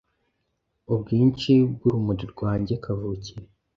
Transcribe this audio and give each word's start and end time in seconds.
Ubwinhi 0.93 1.53
bwurumuri 1.71 2.23
rwanjye 2.33 2.73
kavukire 2.83 3.45